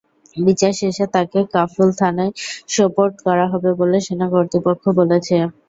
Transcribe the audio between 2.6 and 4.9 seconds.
সোপর্দ করা হবে বলে সেনা কর্তৃপক্ষ